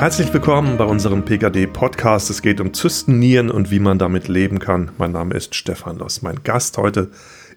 Herzlich 0.00 0.32
willkommen 0.32 0.78
bei 0.78 0.84
unserem 0.84 1.26
PKD-Podcast. 1.26 2.30
Es 2.30 2.40
geht 2.40 2.62
um 2.62 2.72
Zystennieren 2.72 3.50
und 3.50 3.70
wie 3.70 3.80
man 3.80 3.98
damit 3.98 4.28
leben 4.28 4.58
kann. 4.58 4.92
Mein 4.96 5.12
Name 5.12 5.34
ist 5.34 5.54
Stefan 5.54 5.98
Loss. 5.98 6.22
Mein 6.22 6.42
Gast 6.42 6.78
heute 6.78 7.10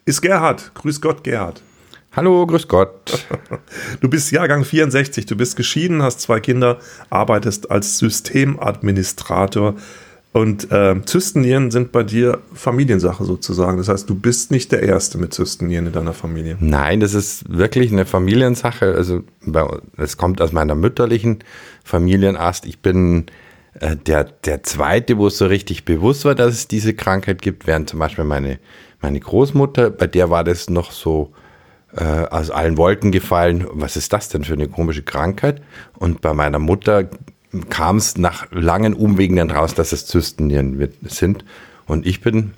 ist 0.04 0.20
Gerhard. 0.20 0.72
Grüß 0.74 1.00
Gott, 1.00 1.24
Gerhard. 1.24 1.62
Hallo, 2.12 2.46
grüß 2.46 2.68
Gott. 2.68 3.26
Du 4.02 4.10
bist 4.10 4.30
Jahrgang 4.34 4.66
64, 4.66 5.26
du 5.26 5.38
bist 5.38 5.56
geschieden, 5.56 6.04
hast 6.04 6.20
zwei 6.20 6.42
Kinder, 6.42 6.80
arbeitest 7.10 7.72
als 7.72 7.98
Systemadministrator 8.00 9.76
und 10.34 10.72
äh, 10.72 10.96
Zystennieren 11.06 11.70
sind 11.70 11.92
bei 11.92 12.02
dir 12.02 12.40
Familiensache 12.56 13.24
sozusagen. 13.24 13.78
Das 13.78 13.88
heißt, 13.88 14.10
du 14.10 14.16
bist 14.16 14.50
nicht 14.50 14.72
der 14.72 14.82
Erste 14.82 15.20
mit 15.20 15.32
Zystennieren 15.32 15.86
in 15.86 15.94
deiner 15.94 16.14
Familie. 16.14 16.58
Nein, 16.60 17.00
das 17.00 17.14
ist 17.14 17.56
wirklich 17.56 17.92
eine 17.92 18.06
Familiensache. 18.06 18.96
Also 18.96 19.22
es 19.96 20.18
kommt 20.18 20.42
aus 20.42 20.52
meiner 20.52 20.74
mütterlichen 20.74 21.40
Familienast. 21.84 22.66
Ich 22.66 22.82
bin 22.82 23.28
äh, 23.80 23.96
der, 23.96 24.24
der 24.24 24.64
Zweite, 24.64 25.20
wo 25.20 25.28
es 25.28 25.38
so 25.38 25.46
richtig 25.46 25.86
bewusst 25.86 26.26
war, 26.26 26.34
dass 26.34 26.56
es 26.56 26.68
diese 26.68 26.96
Krankheit 26.96 27.44
gibt, 27.44 27.68
während 27.68 27.88
zum 27.88 28.00
Beispiel 28.00 28.26
meine, 28.26 28.58
meine 29.02 29.20
Großmutter, 29.20 29.92
bei 29.92 30.08
der 30.08 30.32
war 30.32 30.44
das 30.44 30.68
noch 30.68 30.92
so 30.92 31.32
äh, 31.96 32.04
aus 32.04 32.50
allen 32.50 32.78
Wolken 32.78 33.12
gefallen. 33.12 33.68
Was 33.72 33.98
ist 33.98 34.12
das 34.12 34.30
denn 34.30 34.44
für 34.44 34.54
eine 34.54 34.68
komische 34.68 35.04
Krankheit? 35.04 35.62
Und 36.00 36.22
bei 36.22 36.34
meiner 36.34 36.58
Mutter 36.58 37.08
kam 37.70 37.98
es 37.98 38.18
nach 38.18 38.48
langen 38.52 38.94
Umwegen 38.94 39.36
dann 39.36 39.52
raus, 39.52 39.74
dass 39.74 39.92
es 39.92 40.06
Zystennieren 40.06 40.90
sind. 41.04 41.46
Und 41.86 42.06
ich 42.06 42.22
bin 42.22 42.54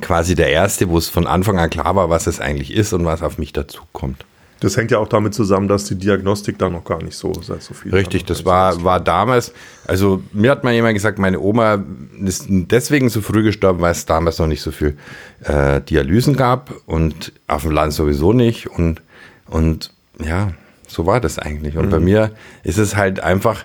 quasi 0.00 0.34
der 0.34 0.50
Erste, 0.50 0.88
wo 0.88 0.98
es 0.98 1.08
von 1.08 1.26
Anfang 1.26 1.58
an 1.58 1.70
klar 1.70 1.94
war, 1.96 2.10
was 2.10 2.26
es 2.26 2.40
eigentlich 2.40 2.74
ist 2.74 2.92
und 2.92 3.04
was 3.04 3.22
auf 3.22 3.38
mich 3.38 3.52
dazukommt. 3.52 4.24
Das 4.60 4.76
hängt 4.76 4.90
ja 4.90 4.98
auch 4.98 5.08
damit 5.08 5.34
zusammen, 5.34 5.68
dass 5.68 5.84
die 5.84 5.96
Diagnostik 5.96 6.58
da 6.58 6.70
noch 6.70 6.84
gar 6.84 7.02
nicht 7.02 7.16
so 7.16 7.32
seit 7.42 7.62
so 7.62 7.74
viel. 7.74 7.94
Richtig, 7.94 8.24
das 8.24 8.46
war, 8.46 8.82
war 8.84 9.00
damals, 9.00 9.52
also 9.86 10.22
mir 10.32 10.50
hat 10.50 10.64
mal 10.64 10.72
jemand 10.72 10.94
gesagt, 10.94 11.18
meine 11.18 11.40
Oma 11.40 11.84
ist 12.24 12.46
deswegen 12.48 13.10
so 13.10 13.20
früh 13.20 13.42
gestorben, 13.42 13.80
weil 13.80 13.92
es 13.92 14.06
damals 14.06 14.38
noch 14.38 14.46
nicht 14.46 14.62
so 14.62 14.70
viel 14.70 14.96
äh, 15.44 15.82
Dialysen 15.82 16.36
gab 16.36 16.72
und 16.86 17.32
auf 17.46 17.62
dem 17.62 17.72
Land 17.72 17.92
sowieso 17.92 18.32
nicht 18.32 18.66
und, 18.68 19.02
und 19.46 19.92
ja, 20.24 20.52
so 20.86 21.06
war 21.06 21.20
das 21.20 21.38
eigentlich. 21.38 21.76
Und 21.76 21.86
mhm. 21.86 21.90
bei 21.90 22.00
mir 22.00 22.30
ist 22.62 22.78
es 22.78 22.96
halt 22.96 23.20
einfach 23.20 23.64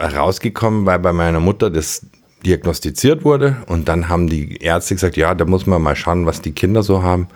rausgekommen, 0.00 0.86
weil 0.86 0.98
bei 0.98 1.12
meiner 1.12 1.40
Mutter 1.40 1.70
das 1.70 2.06
diagnostiziert 2.46 3.24
wurde 3.24 3.56
und 3.66 3.88
dann 3.88 4.08
haben 4.08 4.28
die 4.28 4.58
Ärzte 4.58 4.94
gesagt, 4.94 5.16
ja, 5.16 5.34
da 5.34 5.44
muss 5.44 5.66
man 5.66 5.82
mal 5.82 5.96
schauen, 5.96 6.24
was 6.24 6.40
die 6.40 6.52
Kinder 6.52 6.84
so 6.84 7.02
haben. 7.02 7.26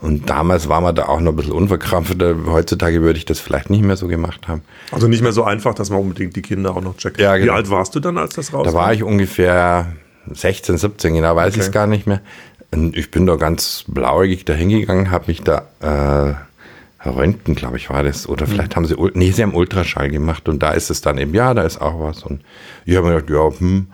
Und 0.00 0.28
damals 0.28 0.68
war 0.68 0.82
man 0.82 0.94
da 0.94 1.06
auch 1.06 1.20
noch 1.20 1.32
ein 1.32 1.36
bisschen 1.36 1.52
unverkrampft. 1.52 2.22
Heutzutage 2.46 3.00
würde 3.00 3.18
ich 3.18 3.24
das 3.24 3.40
vielleicht 3.40 3.70
nicht 3.70 3.82
mehr 3.82 3.96
so 3.96 4.06
gemacht 4.06 4.48
haben. 4.48 4.62
Also 4.92 5.08
nicht 5.08 5.22
mehr 5.22 5.32
so 5.32 5.44
einfach, 5.44 5.74
dass 5.74 5.88
man 5.88 6.00
unbedingt 6.00 6.36
die 6.36 6.42
Kinder 6.42 6.76
auch 6.76 6.82
noch 6.82 6.96
checkt. 6.98 7.18
Ja, 7.18 7.36
genau. 7.36 7.52
Wie 7.52 7.56
alt 7.56 7.70
warst 7.70 7.94
du 7.94 8.00
dann, 8.00 8.18
als 8.18 8.34
das 8.34 8.52
rauskam? 8.52 8.70
Da 8.70 8.78
war 8.78 8.92
ich 8.92 9.02
ungefähr 9.02 9.94
16, 10.30 10.76
17, 10.76 11.14
genau 11.14 11.34
weiß 11.34 11.54
okay. 11.54 11.60
ich 11.60 11.66
es 11.66 11.72
gar 11.72 11.86
nicht 11.86 12.06
mehr. 12.06 12.20
Und 12.72 12.96
ich 12.96 13.10
bin 13.10 13.26
da 13.26 13.36
ganz 13.36 13.84
blauäugig 13.88 14.44
dahingegangen, 14.44 15.10
habe 15.10 15.24
mich 15.28 15.42
da 15.42 15.66
äh, 15.80 16.34
Röntgen, 17.04 17.54
glaube 17.54 17.78
ich, 17.78 17.88
war 17.90 18.02
das. 18.02 18.28
Oder 18.28 18.46
vielleicht 18.46 18.72
mhm. 18.72 18.76
haben 18.76 18.86
sie, 18.86 18.96
nee, 19.14 19.30
sie 19.30 19.42
haben 19.42 19.54
Ultraschall 19.54 20.10
gemacht 20.10 20.48
und 20.48 20.62
da 20.62 20.72
ist 20.72 20.90
es 20.90 21.00
dann 21.00 21.18
eben, 21.18 21.34
ja, 21.34 21.54
da 21.54 21.62
ist 21.62 21.80
auch 21.80 22.00
was. 22.00 22.22
Und 22.22 22.42
ich 22.84 22.96
habe 22.96 23.08
mir 23.08 23.22
gedacht, 23.22 23.30
ja, 23.30 23.58
hm, 23.58 23.86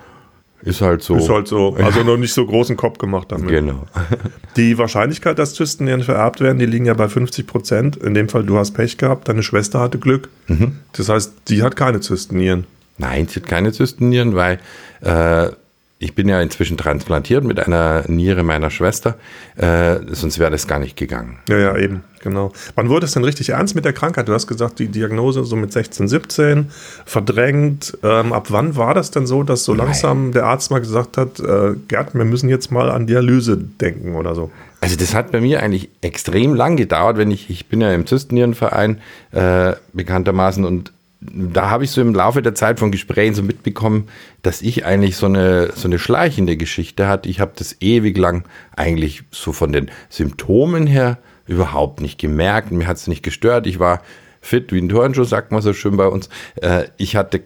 ist 0.63 0.81
halt 0.81 1.03
so. 1.03 1.17
Ist 1.17 1.29
halt 1.29 1.47
so. 1.47 1.77
Also 1.81 2.03
noch 2.03 2.17
nicht 2.17 2.33
so 2.33 2.45
großen 2.45 2.77
Kopf 2.77 2.99
gemacht 2.99 3.31
damit. 3.31 3.49
Genau. 3.49 3.87
Die 4.57 4.77
Wahrscheinlichkeit, 4.79 5.39
dass 5.39 5.55
Zystennieren 5.55 6.03
vererbt 6.03 6.41
werden, 6.41 6.59
die 6.59 6.67
liegen 6.67 6.87
ja 6.87 6.95
bei 6.95 7.09
50 7.09 7.47
Prozent. 7.47 7.97
In 7.97 8.15
dem 8.15 8.29
Fall, 8.29 8.43
du 8.43 8.59
hast 8.59 8.73
Pech 8.73 8.99
gehabt, 8.99 9.29
deine 9.29 9.43
Schwester 9.43 9.79
hatte 9.79 9.99
Glück. 9.99 10.29
Mhm. 10.49 10.79
Das 10.93 11.09
heißt, 11.09 11.35
die 11.49 11.63
hat 11.63 11.77
keine 11.77 12.01
Zystennieren. 12.01 12.67
Nein, 12.99 13.29
sie 13.29 13.41
hat 13.41 13.49
keine 13.49 13.73
Zystennieren, 13.73 14.35
weil 14.35 14.59
äh, 15.03 15.51
ich 15.99 16.15
bin 16.15 16.29
ja 16.29 16.41
inzwischen 16.41 16.77
transplantiert 16.77 17.45
mit 17.45 17.61
einer 17.61 18.05
Niere 18.09 18.43
meiner 18.43 18.71
Schwester, 18.71 19.17
äh, 19.57 19.97
sonst 20.09 20.39
wäre 20.39 20.51
das 20.51 20.67
gar 20.67 20.79
nicht 20.79 20.97
gegangen. 20.97 21.39
Ja, 21.49 21.59
ja, 21.59 21.77
eben, 21.77 22.03
genau. 22.27 22.53
Wann 22.75 22.89
wurde 22.89 23.07
es 23.07 23.13
denn 23.13 23.25
richtig 23.25 23.51
ernst 23.51 23.75
mit 23.75 23.85
der 23.85 23.93
Krankheit? 23.93 24.29
Du 24.29 24.35
hast 24.35 24.47
gesagt, 24.47 24.79
die 24.79 24.89
Diagnose 24.89 25.45
so 25.45 25.57
mit 25.57 25.73
16, 25.73 26.09
17, 26.09 26.67
verdrängt. 27.05 27.97
Ähm, 28.03 28.33
ab 28.33 28.47
wann 28.51 28.77
war 28.77 28.95
das 28.95 29.11
denn 29.11 29.27
so, 29.27 29.43
dass 29.43 29.65
so 29.65 29.73
langsam 29.73 30.25
Nein. 30.25 30.33
der 30.33 30.45
Arzt 30.47 30.71
mal 30.71 30.81
gesagt 30.81 31.17
hat, 31.17 31.41
äh, 31.41 31.75
Gerd, 31.89 32.15
wir 32.15 32.25
müssen 32.25 32.49
jetzt 32.49 32.71
mal 32.71 32.91
an 32.91 33.07
Dialyse 33.07 33.57
denken 33.57 34.17
oder 34.17 34.35
so? 34.35 34.51
Also 34.81 34.97
das 34.97 35.15
hat 35.15 35.33
bei 35.33 35.41
mir 35.41 35.63
eigentlich 35.63 35.89
extrem 36.03 36.55
lang 36.55 36.77
gedauert, 36.77 37.17
wenn 37.17 37.31
ich, 37.31 37.49
ich 37.49 37.67
bin 37.67 37.81
ja 37.81 37.93
im 37.95 38.07
Zystennierenverein 38.07 39.01
äh, 39.33 39.73
bekanntermaßen 39.93 40.65
und 40.65 40.93
da 41.21 41.71
habe 41.71 41.85
ich 41.85 41.91
so 41.91 42.01
im 42.01 42.15
Laufe 42.15 42.43
der 42.43 42.55
Zeit 42.55 42.79
von 42.79 42.91
Gesprächen 42.91 43.35
so 43.35 43.43
mitbekommen, 43.43 44.09
dass 44.43 44.63
ich 44.63 44.85
eigentlich 44.85 45.17
so 45.17 45.27
eine, 45.27 45.73
so 45.75 45.89
eine 45.89 45.99
schleichende 45.99 46.57
Geschichte 46.57 47.09
hatte. 47.09 47.29
Ich 47.29 47.41
habe 47.41 47.53
das 47.57 47.77
ewig 47.81 48.17
lang 48.19 48.45
eigentlich 48.77 49.23
so 49.31 49.53
von 49.53 49.73
den 49.73 49.91
Symptomen 50.11 50.87
her 50.87 51.19
überhaupt 51.47 52.01
nicht 52.01 52.19
gemerkt. 52.19 52.71
Mir 52.71 52.87
hat 52.87 52.97
es 52.97 53.07
nicht 53.07 53.23
gestört. 53.23 53.67
Ich 53.67 53.79
war 53.79 54.03
fit 54.41 54.73
wie 54.73 54.81
ein 54.81 54.89
Turnschuh, 54.89 55.25
sagt 55.25 55.53
man 55.53 55.63
so 55.63 55.73
schön 55.73 55.97
bei 55.97 56.07
uns. 56.07 56.29
Äh, 56.61 56.85
ich 56.97 57.17
hatte 57.17 57.43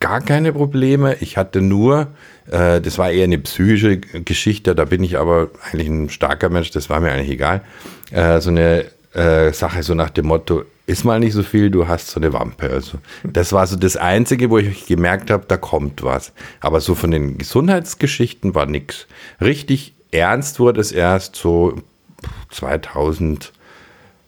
gar 0.00 0.20
keine 0.20 0.52
Probleme. 0.52 1.16
Ich 1.20 1.36
hatte 1.36 1.60
nur, 1.60 2.08
äh, 2.50 2.80
das 2.80 2.98
war 2.98 3.10
eher 3.10 3.24
eine 3.24 3.38
psychische 3.38 3.98
Geschichte, 3.98 4.74
da 4.74 4.84
bin 4.84 5.02
ich 5.02 5.18
aber 5.18 5.50
eigentlich 5.70 5.88
ein 5.88 6.10
starker 6.10 6.48
Mensch, 6.48 6.70
das 6.70 6.90
war 6.90 7.00
mir 7.00 7.12
eigentlich 7.12 7.30
egal. 7.30 7.62
Äh, 8.10 8.40
so 8.40 8.50
eine 8.50 8.86
Sache 9.14 9.82
so 9.82 9.92
nach 9.92 10.08
dem 10.08 10.24
Motto, 10.24 10.62
ist 10.86 11.04
mal 11.04 11.20
nicht 11.20 11.34
so 11.34 11.42
viel, 11.42 11.70
du 11.70 11.86
hast 11.86 12.08
so 12.08 12.18
eine 12.18 12.32
Wampe. 12.32 12.70
Also 12.70 12.96
das 13.24 13.52
war 13.52 13.66
so 13.66 13.76
das 13.76 13.98
Einzige, 13.98 14.48
wo 14.48 14.56
ich 14.56 14.86
gemerkt 14.86 15.30
habe, 15.30 15.44
da 15.46 15.58
kommt 15.58 16.02
was. 16.02 16.32
Aber 16.60 16.80
so 16.80 16.94
von 16.94 17.10
den 17.10 17.36
Gesundheitsgeschichten 17.36 18.54
war 18.54 18.64
nichts. 18.64 19.06
Richtig 19.38 19.92
ernst 20.12 20.60
wurde 20.60 20.80
es 20.80 20.92
erst 20.92 21.36
so 21.36 21.74
2000 22.52 23.52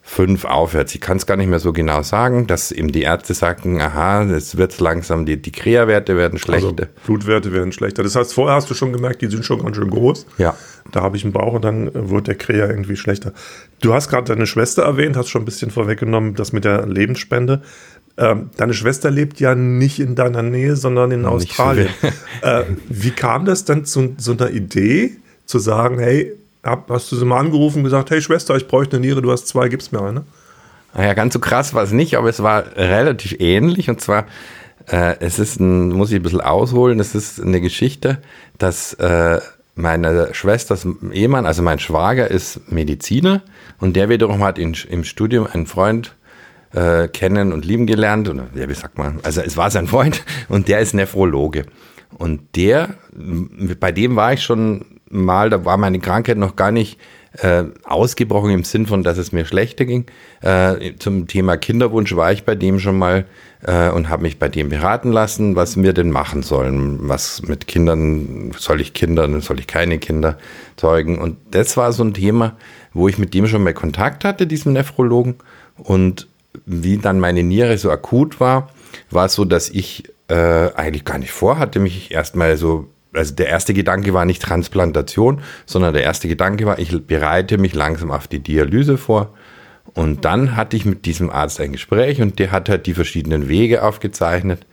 fünf 0.07 0.45
aufwärts. 0.45 0.95
Ich 0.95 1.01
kann 1.01 1.17
es 1.17 1.25
gar 1.25 1.37
nicht 1.37 1.49
mehr 1.49 1.59
so 1.59 1.73
genau 1.73 2.03
sagen, 2.03 2.47
dass 2.47 2.71
eben 2.71 2.93
die 2.93 3.03
Ärzte 3.03 3.33
sagten, 3.33 3.81
aha, 3.81 4.23
es 4.25 4.59
wird 4.59 4.79
langsam, 4.79 5.25
die, 5.25 5.41
die 5.41 5.51
Krea-Werte 5.51 6.15
werden 6.15 6.39
schlechter. 6.39 6.67
Also 6.67 6.77
Blutwerte 7.07 7.53
werden 7.53 7.73
schlechter. 7.73 8.03
Das 8.03 8.15
heißt, 8.15 8.35
vorher 8.35 8.57
hast 8.57 8.69
du 8.69 8.75
schon 8.75 8.93
gemerkt, 8.93 9.23
die 9.23 9.29
sind 9.29 9.47
schon 9.47 9.63
ganz 9.63 9.77
schön 9.77 9.89
groß. 9.89 10.27
Ja. 10.37 10.55
Da 10.93 11.01
habe 11.01 11.17
ich 11.17 11.25
einen 11.25 11.33
Bauch 11.33 11.55
und 11.55 11.65
dann 11.65 11.91
wird 11.95 12.27
der 12.27 12.35
Krea 12.35 12.67
irgendwie 12.67 12.97
schlechter. 12.97 13.33
Du 13.81 13.95
hast 13.95 14.11
gerade 14.11 14.29
deine 14.29 14.47
Schwester 14.47 14.83
erwähnt, 14.83 15.17
hast 15.17 15.31
schon 15.31 15.43
ein 15.43 15.47
bisschen 15.47 15.71
vorweggenommen, 15.71 16.35
das 16.35 16.53
mit 16.53 16.67
der 16.67 16.87
Lebensspende. 16.87 17.63
Ähm, 18.19 18.51
deine 18.59 18.75
Schwester 18.75 19.11
lebt 19.11 19.41
ja 19.41 19.55
nicht 19.55 20.01
in 20.01 20.15
deiner 20.15 20.43
Nähe, 20.43 20.77
sondern 20.77 21.13
in 21.13 21.25
Australien. 21.25 21.89
äh, 22.43 22.65
wie 22.91 23.11
kam 23.11 23.47
das 23.47 23.65
dann 23.65 23.87
zu 23.87 24.15
so 24.19 24.33
einer 24.33 24.51
Idee, 24.51 25.17
zu 25.47 25.59
sagen, 25.59 25.99
hey, 25.99 26.35
hab, 26.65 26.91
hast 26.91 27.11
du 27.13 27.17
sie 27.17 27.25
mal 27.25 27.39
angerufen 27.39 27.79
und 27.79 27.85
gesagt, 27.85 28.11
hey 28.11 28.21
Schwester, 28.21 28.57
ich 28.57 28.67
bräuchte 28.69 28.97
eine 28.97 29.07
Niere, 29.07 29.23
du 29.23 29.31
hast 29.31 29.47
zwei, 29.47 29.69
gib's 29.69 29.93
mir 29.93 30.03
eine? 30.03 30.25
Naja, 30.95 31.15
ganz 31.15 31.35
so 31.35 31.41
krass 31.41 31.75
war 31.75 31.83
es 31.83 31.93
nicht, 31.93 32.17
aber 32.17 32.29
es 32.29 32.43
war 32.43 32.65
relativ 32.77 33.37
ähnlich. 33.41 33.91
Und 33.91 34.01
zwar, 34.01 34.27
äh, 34.87 35.17
es 35.21 35.39
ist 35.39 35.61
ein, 35.61 35.89
muss 35.91 36.11
ich 36.11 36.17
ein 36.17 36.23
bisschen 36.23 36.41
ausholen, 36.41 37.01
es 37.01 37.15
ist 37.15 37.41
eine 37.41 37.61
Geschichte, 37.61 38.19
dass 38.59 38.95
äh, 38.95 39.41
meine 39.75 40.33
Schwesters 40.33 40.87
Ehemann, 41.13 41.47
also 41.47 41.63
mein 41.63 41.81
Schwager, 41.81 42.31
ist 42.31 42.71
Mediziner 42.71 43.43
und 43.81 43.97
der 43.97 44.09
wiederum 44.09 44.43
hat 44.45 44.59
in, 44.59 44.77
im 44.89 45.05
Studium 45.05 45.49
einen 45.53 45.67
Freund 45.67 46.15
äh, 46.73 47.09
kennen 47.09 47.53
und 47.53 47.65
lieben 47.65 47.87
gelernt. 47.87 48.29
Und, 48.29 48.43
ja, 48.55 48.69
wie 48.69 48.75
sagt 48.75 48.99
man? 48.99 49.19
Also 49.23 49.41
es 49.41 49.57
war 49.57 49.71
sein 49.71 49.89
Freund 49.89 50.23
und 50.49 50.69
der 50.69 50.81
ist 50.81 50.95
Nephrologe. 50.95 51.67
Und 52.17 52.55
der, 52.55 52.95
bei 53.81 53.91
dem 53.91 54.15
war 54.15 54.33
ich 54.33 54.43
schon 54.43 54.94
mal, 55.11 55.51
da 55.51 55.65
war 55.65 55.77
meine 55.77 56.01
Krankheit 56.01 56.39
noch 56.39 56.57
gar 56.57 56.71
nicht 56.71 56.99
äh, 57.39 57.65
ausgebrochen 57.83 58.51
im 58.51 58.65
Sinn 58.65 58.87
von, 58.87 59.03
dass 59.03 59.19
es 59.19 59.33
mir 59.33 59.45
schlechter 59.45 59.85
ging. 59.85 60.07
Äh, 60.41 60.95
zum 60.99 61.27
Thema 61.27 61.57
Kinderwunsch 61.57 62.15
war 62.15 62.33
ich 62.33 62.45
bei 62.45 62.55
dem 62.55 62.79
schon 62.79 62.97
mal 62.97 63.25
äh, 63.63 63.91
und 63.91 64.09
habe 64.09 64.23
mich 64.23 64.39
bei 64.39 64.49
dem 64.49 64.69
beraten 64.69 65.11
lassen, 65.11 65.57
was 65.57 65.77
wir 65.83 65.93
denn 65.93 66.11
machen 66.11 66.43
sollen. 66.43 67.09
Was 67.09 67.43
mit 67.43 67.67
Kindern, 67.67 68.53
soll 68.57 68.81
ich 68.81 68.95
Kinder, 68.95 69.41
soll 69.41 69.59
ich 69.59 69.67
keine 69.67 69.99
Kinder 69.99 70.39
zeugen? 70.77 71.19
Und 71.19 71.37
das 71.51 71.77
war 71.77 71.93
so 71.93 72.05
ein 72.05 72.15
Thema, 72.15 72.57
wo 72.93 73.09
ich 73.09 73.19
mit 73.19 73.35
dem 73.35 73.47
schon 73.47 73.65
mal 73.65 73.75
Kontakt 73.75 74.25
hatte, 74.25 74.47
diesem 74.47 74.73
Nephrologen. 74.73 75.35
Und 75.77 76.29
wie 76.67 76.99
dann 76.99 77.19
meine 77.19 77.43
Niere 77.43 77.79
so 77.79 77.91
akut 77.91 78.39
war, 78.39 78.71
war 79.11 79.27
es 79.27 79.35
so, 79.35 79.45
dass 79.45 79.71
ich 79.71 80.05
äh, 80.29 80.71
eigentlich 80.75 81.05
gar 81.05 81.19
nicht 81.19 81.33
vorhatte, 81.33 81.81
mich 81.81 82.13
erstmal 82.13 82.57
so 82.57 82.87
also 83.15 83.35
der 83.35 83.49
erste 83.49 83.75
Gedanke 83.75 84.13
war 84.13 84.25
nicht 84.25 84.43
Transplantation, 84.43 85.41
sondern 85.67 85.95
der 85.95 86.03
erste 86.03 86.29
Gedanke 86.29 86.67
war, 86.67 86.79
ich 86.79 87.07
bereite 87.07 87.59
mich 87.59 87.75
langsam 87.75 88.11
auf 88.11 88.29
die 88.29 88.41
Dialyse 88.41 88.99
vor. 88.99 89.35
Und 89.95 90.25
dann 90.25 90.57
hatte 90.57 90.77
ich 90.77 90.85
mit 90.85 91.07
diesem 91.07 91.31
Arzt 91.31 91.61
ein 91.61 91.73
Gespräch 91.73 92.21
und 92.21 92.39
der 92.39 92.51
hat 92.51 92.69
halt 92.69 92.87
die 92.87 92.95
verschiedenen 92.95 93.49
Wege 93.49 93.83
aufgezeichnet 93.83 94.67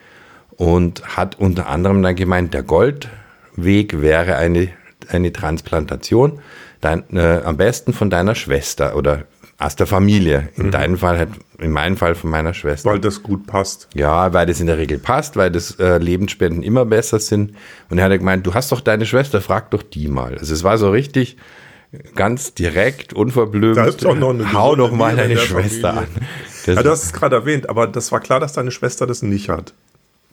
und 0.51 1.17
hat 1.17 1.39
unter 1.39 1.67
anderem 1.67 2.01
dann 2.01 2.15
gemeint, 2.15 2.53
der 2.53 2.63
Goldweg 2.63 4.01
wäre 4.01 4.37
eine, 4.37 4.69
eine 5.09 5.31
Transplantation, 5.31 6.39
dein, 6.79 7.03
äh, 7.15 7.41
am 7.43 7.57
besten 7.57 7.93
von 7.93 8.09
deiner 8.09 8.35
Schwester 8.35 8.95
oder 8.95 9.25
aus 9.61 9.75
der 9.75 9.87
Familie. 9.87 10.49
In 10.55 10.67
mhm. 10.67 10.71
deinem 10.71 10.97
Fall 10.97 11.17
halt, 11.17 11.29
in 11.59 11.71
meinem 11.71 11.97
Fall 11.97 12.15
von 12.15 12.29
meiner 12.29 12.53
Schwester. 12.53 12.89
Weil 12.89 12.99
das 12.99 13.21
gut 13.23 13.45
passt. 13.45 13.87
Ja, 13.93 14.33
weil 14.33 14.45
das 14.45 14.59
in 14.59 14.67
der 14.67 14.77
Regel 14.77 14.97
passt, 14.97 15.35
weil 15.35 15.51
das 15.51 15.79
äh, 15.79 15.97
Lebensspenden 15.97 16.63
immer 16.63 16.85
besser 16.85 17.19
sind. 17.19 17.53
Und 17.89 17.97
er 17.97 18.05
hat 18.05 18.17
gemeint, 18.17 18.45
du 18.45 18.53
hast 18.53 18.71
doch 18.71 18.81
deine 18.81 19.05
Schwester, 19.05 19.41
frag 19.41 19.71
doch 19.71 19.83
die 19.83 20.07
mal. 20.07 20.37
Also 20.37 20.53
es 20.53 20.63
war 20.63 20.77
so 20.77 20.89
richtig 20.89 21.37
ganz 22.15 22.53
direkt, 22.53 23.13
unverblümt. 23.13 23.77
Da 23.77 23.85
ist 23.85 24.03
doch 24.03 24.15
noch 24.15 24.31
eine 24.31 24.53
Hau 24.53 24.75
doch 24.75 24.91
mal 24.91 25.15
deine 25.15 25.37
Schwester 25.37 25.93
Familie. 25.93 26.15
an. 26.15 26.27
Das 26.65 26.75
ja, 26.75 26.83
du 26.83 26.89
hast 26.89 27.03
es 27.03 27.13
gerade 27.13 27.35
erwähnt, 27.35 27.69
aber 27.69 27.87
das 27.87 28.11
war 28.11 28.19
klar, 28.19 28.39
dass 28.39 28.53
deine 28.53 28.71
Schwester 28.71 29.07
das 29.07 29.21
nicht 29.21 29.49
hat. 29.49 29.73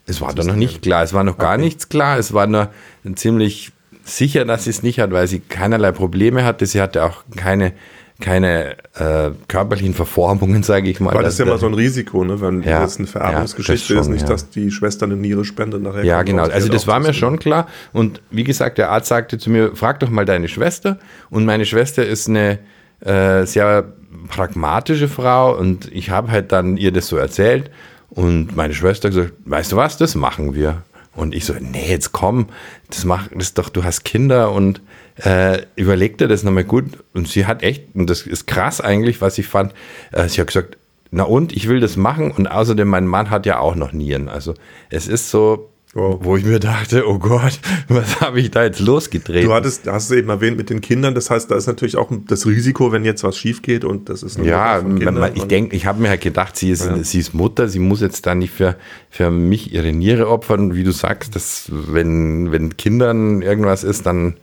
Es 0.07 0.21
war 0.21 0.33
doch 0.35 0.45
noch 0.45 0.57
nicht 0.57 0.83
klar. 0.83 1.03
Es 1.03 1.13
war 1.13 1.25
noch 1.25 1.37
gar 1.37 1.55
okay. 1.55 1.65
nichts 1.65 1.89
klar. 1.89 2.19
Es 2.19 2.33
war 2.33 2.47
nur 2.47 2.71
ziemlich 3.15 3.73
sicher, 4.05 4.45
dass 4.45 4.65
sie 4.65 4.71
es 4.71 4.83
nicht 4.83 5.01
hat, 5.01 5.11
weil 5.11 5.27
sie 5.27 5.41
keinerlei 5.41 5.93
Probleme 5.93 6.45
hatte. 6.45 6.65
Sie 6.65 6.81
hatte 6.81 7.05
auch 7.05 7.25
keine 7.37 7.75
keine 8.21 8.77
äh, 8.95 9.31
körperlichen 9.47 9.95
Verformungen, 9.95 10.65
sage 10.65 10.91
ich 10.91 10.99
mal. 10.99 11.15
Weil 11.15 11.23
das 11.23 11.35
ist 11.35 11.39
ja 11.39 11.45
mal 11.45 11.59
so 11.59 11.67
ein 11.67 11.75
Risiko, 11.75 12.25
ne? 12.25 12.41
wenn 12.41 12.63
ja, 12.63 12.81
das 12.81 12.99
eine 12.99 13.07
Vererbungsgeschichte 13.07 13.95
ja, 13.95 14.01
ist, 14.01 14.09
nicht, 14.09 14.23
ja. 14.23 14.29
dass 14.29 14.51
die 14.51 14.73
Schwester 14.73 15.07
eine 15.07 15.17
Niere 15.17 15.45
spendet 15.45 15.83
nachher. 15.83 16.05
Ja, 16.05 16.23
genau. 16.23 16.43
Also 16.43 16.69
das 16.69 16.89
war 16.89 16.99
mir 16.99 17.15
schon 17.15 17.39
klar. 17.39 17.69
Und 17.93 18.21
wie 18.31 18.43
gesagt, 18.43 18.79
der 18.79 18.91
Arzt 18.91 19.09
sagte 19.09 19.39
zu 19.39 19.51
mir, 19.51 19.77
frag 19.77 20.01
doch 20.01 20.11
mal 20.11 20.25
deine 20.25 20.49
Schwester. 20.49 20.99
Und 21.31 21.45
meine 21.45 21.65
Schwester 21.65 22.05
ist 22.05 22.29
eine 22.29 22.59
äh, 23.01 23.47
sehr 23.47 23.93
pragmatische 24.29 25.07
Frau 25.09 25.57
und 25.57 25.91
ich 25.93 26.11
habe 26.11 26.31
halt 26.31 26.51
dann 26.51 26.77
ihr 26.77 26.93
das 26.93 27.07
so 27.07 27.17
erzählt. 27.17 27.71
Und 28.11 28.57
meine 28.57 28.75
Schwester 28.75 29.11
gesagt, 29.11 29.35
weißt 29.45 29.73
du 29.73 29.77
was, 29.77 29.97
das 29.97 30.17
machen 30.17 30.55
wir. 30.55 30.83
Und 31.15 31.35
ich 31.35 31.45
so, 31.45 31.55
nee, 31.61 31.89
jetzt 31.89 32.13
komm, 32.13 32.49
das 32.89 33.05
mach 33.05 33.29
das 33.35 33.55
doch, 33.55 33.69
du 33.69 33.85
hast 33.85 34.05
Kinder 34.05 34.53
und 34.53 34.81
äh, 35.25 35.63
überleg 35.77 36.19
dir 36.19 36.29
das 36.29 36.43
nochmal 36.43 36.65
gut. 36.65 36.87
Und 37.15 37.29
sie 37.29 37.47
hat 37.47 37.63
echt, 37.63 37.95
und 37.95 38.09
das 38.09 38.23
ist 38.23 38.47
krass 38.47 38.81
eigentlich, 38.81 39.21
was 39.21 39.39
ich 39.39 39.47
fand, 39.47 39.75
äh, 40.13 40.29
sie 40.29 40.41
hat 40.41 40.49
gesagt, 40.49 40.77
na 41.11 41.25
und, 41.25 41.57
ich 41.57 41.69
will 41.69 41.81
das 41.81 41.97
machen 41.97 42.31
und 42.31 42.47
außerdem 42.49 42.87
mein 42.87 43.07
Mann 43.07 43.31
hat 43.31 43.47
ja 43.47 43.59
auch 43.59 43.75
noch 43.75 43.93
Nieren. 43.93 44.29
Also 44.29 44.55
es 44.91 45.09
ist 45.09 45.31
so, 45.31 45.71
Oh. 45.95 46.19
Wo 46.21 46.37
ich 46.37 46.45
mir 46.45 46.61
dachte, 46.61 47.09
oh 47.09 47.19
Gott, 47.19 47.59
was 47.89 48.21
habe 48.21 48.41
ich 48.41 48.51
da 48.51 48.63
jetzt 48.63 48.79
losgedreht? 48.79 49.47
Du 49.47 49.55
hattest, 49.55 49.87
hast 49.87 50.11
es 50.11 50.17
eben 50.17 50.29
erwähnt 50.29 50.59
mit 50.59 50.69
den 50.69 50.83
Kindern, 50.83 51.15
das 51.15 51.31
heißt, 51.31 51.51
da 51.51 51.57
ist 51.57 51.67
natürlich 51.67 51.97
auch 51.97 52.11
das 52.27 52.47
Risiko, 52.47 52.93
wenn 52.93 53.07
jetzt 53.07 53.25
was 53.25 53.39
schief 53.39 53.63
geht 53.63 53.87
und 53.87 54.11
das 54.11 54.23
ist 54.23 54.39
Ja, 54.39 54.83
man, 54.83 55.35
ich 55.35 55.45
denke, 55.45 55.75
ich 55.75 55.87
habe 55.87 56.03
mir 56.03 56.11
halt 56.11 56.21
gedacht, 56.21 56.57
sie 56.57 56.71
ist, 56.71 56.85
ja. 56.85 57.03
sie 57.03 57.19
ist 57.19 57.33
Mutter, 57.33 57.69
sie 57.69 57.79
muss 57.79 58.03
jetzt 58.03 58.27
da 58.27 58.35
nicht 58.35 58.53
für, 58.53 58.77
für 59.09 59.31
mich 59.31 59.73
ihre 59.73 59.93
Niere 59.93 60.29
opfern, 60.29 60.75
wie 60.75 60.85
du 60.85 60.93
sagst, 60.93 61.35
dass 61.35 61.71
wenn, 61.71 62.53
wenn 62.53 62.77
Kindern 62.77 63.41
irgendwas 63.41 63.83
ist, 63.83 64.05
dann, 64.05 64.35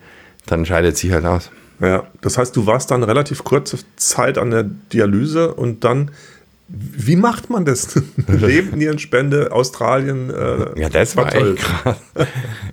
dann 0.47 0.65
scheidet 0.65 0.97
sie 0.97 1.13
halt 1.13 1.25
aus. 1.25 1.51
Ja, 1.79 2.07
das 2.21 2.37
heißt, 2.37 2.55
du 2.55 2.65
warst 2.65 2.91
dann 2.91 3.03
relativ 3.03 3.43
kurze 3.43 3.77
Zeit 3.97 4.37
an 4.37 4.51
der 4.51 4.63
Dialyse 4.63 5.53
und 5.53 5.83
dann 5.83 6.11
wie 6.67 7.15
macht 7.15 7.51
man 7.51 7.63
das? 7.63 8.01
Nebennierenspende, 8.27 9.51
Australien. 9.51 10.31
Äh, 10.31 10.79
ja, 10.79 10.89
das 10.89 11.15
war, 11.15 11.25
war 11.25 11.35
echt 11.35 11.57
krass. 11.57 11.97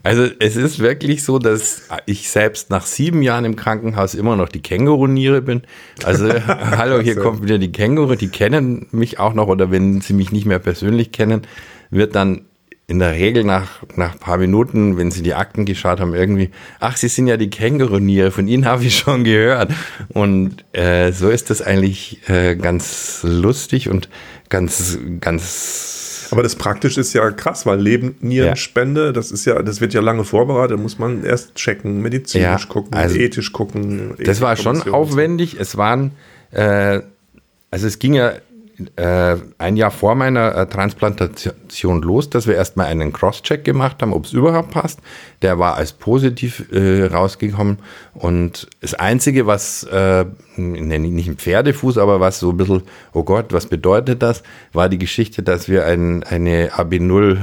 Also 0.02 0.28
es 0.38 0.56
ist 0.56 0.78
wirklich 0.78 1.22
so, 1.24 1.38
dass 1.38 1.82
ich 2.06 2.30
selbst 2.30 2.70
nach 2.70 2.86
sieben 2.86 3.20
Jahren 3.20 3.44
im 3.44 3.54
Krankenhaus 3.54 4.14
immer 4.14 4.34
noch 4.34 4.48
die 4.48 4.62
Känguruniere 4.62 5.42
bin. 5.42 5.62
Also 6.04 6.32
hallo, 6.46 7.00
hier 7.00 7.16
kommt 7.16 7.42
wieder 7.42 7.58
die 7.58 7.70
Känguru. 7.70 8.14
Die 8.14 8.28
kennen 8.28 8.86
mich 8.92 9.18
auch 9.18 9.34
noch 9.34 9.48
oder 9.48 9.70
wenn 9.70 10.00
sie 10.00 10.14
mich 10.14 10.32
nicht 10.32 10.46
mehr 10.46 10.58
persönlich 10.58 11.12
kennen, 11.12 11.42
wird 11.90 12.14
dann 12.14 12.46
in 12.88 12.98
der 12.98 13.12
Regel 13.12 13.44
nach, 13.44 13.82
nach 13.96 14.12
ein 14.12 14.18
paar 14.18 14.38
Minuten, 14.38 14.96
wenn 14.96 15.10
sie 15.10 15.22
die 15.22 15.34
Akten 15.34 15.64
geschaut 15.64 16.00
haben, 16.00 16.14
irgendwie, 16.14 16.50
ach, 16.80 16.96
sie 16.96 17.08
sind 17.08 17.26
ja 17.26 17.36
die 17.36 17.48
Känguruniere, 17.48 18.30
von 18.30 18.48
ihnen 18.48 18.66
habe 18.66 18.84
ich 18.84 18.98
schon 18.98 19.24
gehört. 19.24 19.72
Und 20.08 20.64
äh, 20.72 21.12
so 21.12 21.30
ist 21.30 21.50
das 21.50 21.62
eigentlich 21.62 22.28
äh, 22.28 22.56
ganz 22.56 23.20
lustig 23.22 23.88
und 23.88 24.08
ganz, 24.48 24.98
ganz. 25.20 26.28
Aber 26.30 26.42
das 26.42 26.56
praktisch 26.56 26.96
ist 26.98 27.12
ja 27.12 27.30
krass, 27.30 27.66
weil 27.66 27.78
Lebennierenspende, 27.78 29.06
ja. 29.06 29.12
das 29.12 29.30
ist 29.30 29.44
ja, 29.44 29.62
das 29.62 29.80
wird 29.80 29.94
ja 29.94 30.00
lange 30.00 30.24
vorbereitet, 30.24 30.78
muss 30.78 30.98
man 30.98 31.24
erst 31.24 31.54
checken, 31.54 32.00
medizinisch 32.00 32.62
ja, 32.62 32.68
gucken, 32.68 32.94
also, 32.94 33.16
ethisch 33.16 33.52
gucken. 33.52 34.14
Das 34.18 34.40
war 34.40 34.56
schon 34.56 34.82
aufwendig. 34.90 35.56
Es 35.58 35.76
waren, 35.76 36.12
äh, 36.50 37.00
also 37.70 37.86
es 37.86 37.98
ging 37.98 38.14
ja 38.14 38.32
äh, 38.96 39.36
ein 39.58 39.76
Jahr 39.76 39.90
vor 39.90 40.14
meiner 40.14 40.54
äh, 40.56 40.66
Transplantation 40.66 42.02
los, 42.02 42.30
dass 42.30 42.46
wir 42.46 42.54
erstmal 42.54 42.86
einen 42.86 43.12
Cross-Check 43.12 43.64
gemacht 43.64 44.02
haben, 44.02 44.12
ob 44.12 44.26
es 44.26 44.32
überhaupt 44.32 44.70
passt. 44.70 45.00
Der 45.42 45.58
war 45.58 45.76
als 45.76 45.92
positiv 45.92 46.70
äh, 46.72 47.04
rausgekommen. 47.06 47.78
Und 48.14 48.68
das 48.80 48.94
Einzige, 48.94 49.46
was, 49.46 49.84
äh, 49.84 50.24
nicht 50.56 51.28
ein 51.28 51.36
Pferdefuß, 51.36 51.98
aber 51.98 52.20
was 52.20 52.38
so 52.38 52.50
ein 52.50 52.56
bisschen, 52.56 52.82
oh 53.12 53.22
Gott, 53.22 53.52
was 53.52 53.66
bedeutet 53.66 54.22
das, 54.22 54.42
war 54.72 54.88
die 54.88 54.98
Geschichte, 54.98 55.42
dass 55.42 55.68
wir 55.68 55.86
ein, 55.86 56.22
eine 56.24 56.70
AB0 56.72 57.38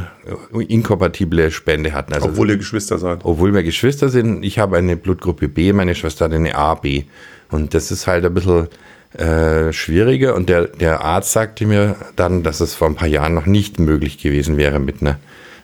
äh, 0.53 0.63
inkompatible 0.63 1.51
Spende 1.51 1.93
hatten. 1.93 2.13
Also, 2.13 2.27
obwohl 2.29 2.49
ihr 2.49 2.57
Geschwister 2.57 2.97
seid. 2.97 3.19
Obwohl 3.23 3.53
wir 3.53 3.63
Geschwister 3.63 4.09
sind. 4.09 4.43
Ich 4.43 4.59
habe 4.59 4.77
eine 4.77 4.95
Blutgruppe 4.95 5.47
B, 5.47 5.73
meine 5.73 5.95
Schwester 5.95 6.25
hat 6.25 6.33
eine 6.33 6.55
AB. 6.55 7.03
Und 7.51 7.73
das 7.73 7.91
ist 7.91 8.07
halt 8.07 8.25
ein 8.25 8.33
bisschen 8.33 8.67
äh, 9.17 9.73
schwieriger. 9.73 10.35
Und 10.35 10.49
der, 10.49 10.67
der 10.67 11.01
Arzt 11.01 11.31
sagte 11.31 11.65
mir 11.65 11.95
dann, 12.15 12.43
dass 12.43 12.59
es 12.59 12.75
vor 12.75 12.87
ein 12.87 12.95
paar 12.95 13.07
Jahren 13.07 13.33
noch 13.33 13.45
nicht 13.45 13.79
möglich 13.79 14.17
gewesen 14.17 14.57
wäre 14.57 14.79
mit 14.79 15.01
einer 15.01 15.19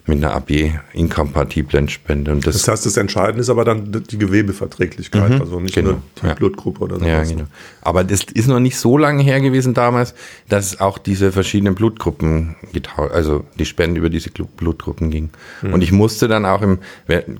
mit 0.08 0.24
einer 0.24 0.36
AB-inkompatiblen 0.36 1.90
Spende. 1.90 2.32
Und 2.32 2.46
das, 2.46 2.58
das, 2.58 2.68
heißt, 2.68 2.86
das 2.86 2.98
Entscheidende 2.98 3.42
ist 3.42 3.50
aber 3.50 3.66
dann 3.66 4.04
die 4.08 4.18
Gewebeverträglichkeit, 4.20 5.32
mhm, 5.32 5.42
also 5.42 5.60
nicht 5.60 5.74
genau, 5.74 5.92
nur 5.92 6.02
die 6.22 6.28
ja. 6.28 6.34
Blutgruppe 6.36 6.82
oder 6.82 7.00
so. 7.00 7.06
Ja, 7.06 7.24
genau. 7.24 7.46
Aber 7.82 8.04
das 8.04 8.24
ist 8.34 8.48
noch 8.48 8.60
nicht 8.60 8.78
so 8.78 8.98
lange 9.00 9.24
her 9.24 9.42
gewesen 9.42 9.74
damals, 9.74 10.14
dass 10.48 10.74
es 10.74 10.80
auch 10.80 11.00
diese 11.00 11.32
verschiedenen 11.32 11.74
Blutgruppen, 11.74 12.56
also 12.96 13.46
die 13.58 13.66
Spende 13.66 14.00
über 14.00 14.10
diese 14.10 14.30
Blutgruppen 14.30 15.10
ging. 15.10 15.32
Mhm. 15.64 15.74
Und 15.74 15.82
ich 15.82 15.92
musste 15.92 16.28
dann 16.28 16.46
auch 16.46 16.62
im, 16.62 16.80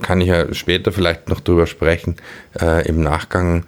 kann 0.02 0.20
ich 0.22 0.28
ja 0.28 0.52
später 0.54 0.92
vielleicht 0.92 1.30
noch 1.30 1.42
drüber 1.42 1.68
sprechen, 1.68 2.16
äh, 2.60 2.88
im 2.88 3.02
Nachgang 3.02 3.66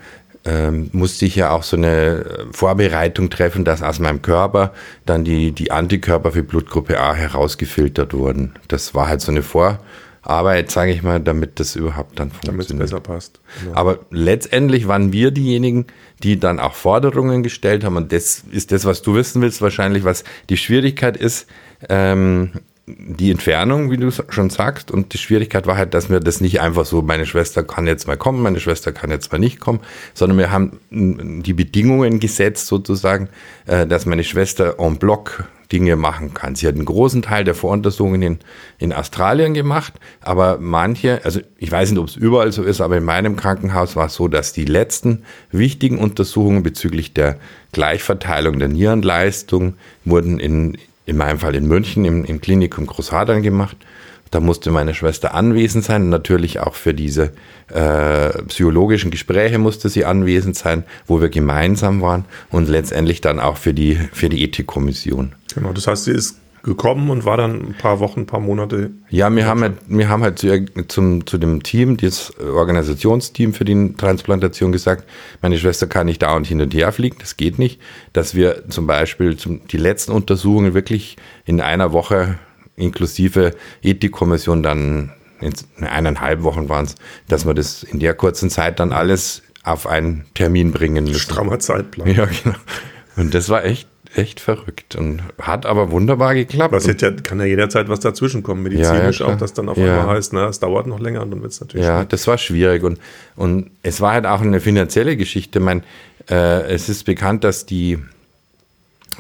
ähm, 0.47 0.89
musste 0.93 1.25
ich 1.25 1.35
ja 1.35 1.51
auch 1.51 1.63
so 1.63 1.75
eine 1.75 2.47
Vorbereitung 2.51 3.29
treffen, 3.29 3.65
dass 3.65 3.83
aus 3.83 3.99
meinem 3.99 4.21
Körper 4.21 4.73
dann 5.05 5.23
die, 5.23 5.51
die 5.51 5.71
Antikörper 5.71 6.31
für 6.31 6.43
Blutgruppe 6.43 6.99
A 6.99 7.13
herausgefiltert 7.13 8.13
wurden. 8.13 8.53
Das 8.67 8.95
war 8.95 9.09
halt 9.09 9.19
so 9.21 9.31
eine 9.31 9.43
Vorarbeit, 9.43 10.71
sage 10.71 10.91
ich 10.91 11.03
mal, 11.03 11.19
damit 11.19 11.59
das 11.59 11.75
überhaupt 11.75 12.17
dann 12.17 12.31
funktioniert. 12.31 12.69
Damit 12.69 12.83
es 12.83 12.91
besser 12.91 13.01
passt. 13.01 13.41
Genau. 13.61 13.75
Aber 13.75 13.99
letztendlich 14.09 14.87
waren 14.87 15.11
wir 15.11 15.31
diejenigen, 15.31 15.87
die 16.23 16.39
dann 16.39 16.59
auch 16.59 16.73
Forderungen 16.73 17.43
gestellt 17.43 17.83
haben. 17.83 17.97
Und 17.97 18.13
das 18.13 18.43
ist 18.49 18.71
das, 18.71 18.85
was 18.85 19.01
du 19.01 19.15
wissen 19.15 19.41
willst, 19.41 19.61
wahrscheinlich, 19.61 20.05
was 20.05 20.23
die 20.49 20.57
Schwierigkeit 20.57 21.17
ist. 21.17 21.47
Ähm, 21.89 22.53
die 22.89 23.31
Entfernung, 23.31 23.91
wie 23.91 23.97
du 23.97 24.09
schon 24.29 24.49
sagst, 24.49 24.91
und 24.91 25.13
die 25.13 25.17
Schwierigkeit 25.17 25.67
war 25.67 25.75
halt, 25.75 25.93
dass 25.93 26.09
wir 26.09 26.21
das 26.21 26.39
nicht 26.39 26.61
einfach 26.61 26.85
so, 26.85 27.01
meine 27.01 27.25
Schwester 27.25 27.61
kann 27.63 27.85
jetzt 27.85 28.07
mal 28.07 28.15
kommen, 28.15 28.41
meine 28.41 28.61
Schwester 28.61 28.93
kann 28.93 29.11
jetzt 29.11 29.29
mal 29.29 29.39
nicht 29.39 29.59
kommen, 29.59 29.81
sondern 30.13 30.37
wir 30.37 30.51
haben 30.51 30.79
die 30.89 31.53
Bedingungen 31.53 32.21
gesetzt 32.21 32.67
sozusagen, 32.67 33.27
äh, 33.65 33.85
dass 33.85 34.05
meine 34.05 34.23
Schwester 34.23 34.75
en 34.79 34.97
bloc 34.97 35.43
Dinge 35.69 35.97
machen 35.97 36.33
kann. 36.33 36.55
Sie 36.55 36.65
hat 36.65 36.75
einen 36.75 36.85
großen 36.85 37.21
Teil 37.23 37.43
der 37.43 37.55
Voruntersuchungen 37.55 38.21
in, 38.21 38.39
in 38.79 38.93
Australien 38.93 39.53
gemacht, 39.53 39.95
aber 40.21 40.57
manche, 40.61 41.25
also 41.25 41.41
ich 41.57 41.69
weiß 41.69 41.91
nicht, 41.91 41.99
ob 41.99 42.07
es 42.07 42.15
überall 42.15 42.53
so 42.53 42.63
ist, 42.63 42.79
aber 42.79 42.95
in 42.95 43.03
meinem 43.03 43.35
Krankenhaus 43.35 43.97
war 43.97 44.05
es 44.05 44.13
so, 44.13 44.29
dass 44.29 44.53
die 44.53 44.63
letzten 44.63 45.23
wichtigen 45.51 45.97
Untersuchungen 45.97 46.63
bezüglich 46.63 47.13
der 47.13 47.37
Gleichverteilung 47.73 48.59
der 48.59 48.69
Nierenleistung 48.69 49.73
wurden 50.05 50.39
in, 50.39 50.77
in 51.07 51.17
meinem 51.17 51.39
Fall 51.39 51.55
in 51.55 51.67
München 51.67 52.05
im, 52.05 52.23
im 52.25 52.39
Klinikum 52.39 52.85
Großhadern 52.85 53.41
gemacht. 53.41 53.77
Da 54.29 54.41
musste 54.41 54.71
meine 54.71 54.93
Schwester 54.93 55.33
anwesend 55.33 55.85
sein. 55.85 56.09
Natürlich 56.09 56.59
auch 56.59 56.75
für 56.75 56.93
diese 56.93 57.31
äh, 57.73 58.43
psychologischen 58.43 59.09
Gespräche 59.09 59.57
musste 59.57 59.87
sie 59.87 60.03
anwesend 60.03 60.57
sein, 60.57 60.83
wo 61.07 61.21
wir 61.21 61.29
gemeinsam 61.29 62.01
waren 62.01 62.25
und 62.51 62.67
letztendlich 62.67 63.21
dann 63.21 63.39
auch 63.39 63.55
für 63.55 63.73
die, 63.73 63.95
für 64.11 64.27
die 64.27 64.43
Ethikkommission. 64.43 65.33
Genau, 65.55 65.71
das 65.71 65.87
heißt, 65.87 66.03
sie 66.03 66.11
ist 66.11 66.35
gekommen 66.63 67.09
und 67.09 67.25
war 67.25 67.37
dann 67.37 67.69
ein 67.69 67.75
paar 67.77 67.99
Wochen, 67.99 68.21
ein 68.21 68.25
paar 68.25 68.39
Monate. 68.39 68.91
Ja, 69.09 69.33
wir 69.33 69.45
haben 69.45 69.61
halt, 69.61 69.73
wir 69.87 70.09
haben 70.09 70.23
halt 70.23 70.39
zu, 70.39 70.65
zum, 70.87 71.25
zu 71.25 71.37
dem 71.37 71.63
Team, 71.63 71.97
das 71.97 72.33
Organisationsteam 72.39 73.53
für 73.53 73.65
die 73.65 73.93
Transplantation 73.93 74.71
gesagt, 74.71 75.05
meine 75.41 75.57
Schwester 75.57 75.87
kann 75.87 76.07
nicht 76.07 76.21
da 76.21 76.35
und 76.35 76.45
hin 76.45 76.61
und 76.61 76.73
her 76.73 76.91
fliegen, 76.91 77.17
das 77.19 77.37
geht 77.37 77.59
nicht, 77.59 77.79
dass 78.13 78.35
wir 78.35 78.69
zum 78.69 78.87
Beispiel 78.87 79.37
zum, 79.37 79.67
die 79.67 79.77
letzten 79.77 80.11
Untersuchungen 80.11 80.73
wirklich 80.73 81.17
in 81.45 81.61
einer 81.61 81.91
Woche 81.93 82.37
inklusive 82.75 83.55
Ethikkommission 83.81 84.63
dann 84.63 85.11
in 85.39 85.53
eineinhalb 85.85 86.43
Wochen 86.43 86.69
waren 86.69 86.85
es, 86.85 86.95
dass 87.27 87.45
wir 87.45 87.53
das 87.53 87.83
in 87.83 87.99
der 87.99 88.13
kurzen 88.13 88.49
Zeit 88.49 88.79
dann 88.79 88.91
alles 88.91 89.43
auf 89.63 89.85
einen 89.85 90.25
Termin 90.33 90.71
bringen 90.71 91.03
müssen. 91.05 91.19
Strammer 91.19 91.59
Zeitplan. 91.59 92.07
Ja, 92.07 92.25
genau. 92.25 92.55
Und 93.17 93.33
das 93.33 93.49
war 93.49 93.65
echt, 93.65 93.87
echt 94.17 94.39
verrückt 94.39 94.95
und 94.95 95.21
hat 95.39 95.65
aber 95.65 95.91
wunderbar 95.91 96.33
geklappt. 96.33 96.73
Was 96.73 96.85
ja, 96.85 96.93
kann 96.93 97.39
ja 97.39 97.45
jederzeit 97.45 97.89
was 97.89 97.99
dazwischen 97.99 98.43
kommen, 98.43 98.63
medizinisch 98.63 99.19
Ja, 99.19 99.27
ja, 99.27 99.33
auch, 99.33 99.37
dass 99.37 99.53
dann 99.53 99.69
auf 99.69 99.77
einmal 99.77 100.07
heißt, 100.07 100.33
na, 100.33 100.47
es 100.47 100.59
dauert 100.59 100.87
noch 100.87 100.99
länger 100.99 101.21
und 101.21 101.31
dann 101.31 101.41
wird 101.41 101.51
es 101.51 101.61
natürlich 101.61 101.85
Ja, 101.85 102.03
das 102.03 102.27
war 102.27 102.37
schwierig 102.37 102.83
und, 102.83 102.99
und 103.35 103.71
es 103.83 104.01
war 104.01 104.13
halt 104.13 104.25
auch 104.25 104.41
eine 104.41 104.59
finanzielle 104.59 105.17
Geschichte. 105.17 105.59
Ich 105.59 105.65
mein, 105.65 105.83
äh, 106.29 106.73
es 106.73 106.89
ist 106.89 107.03
bekannt, 107.05 107.43
dass 107.43 107.65
die, 107.65 107.99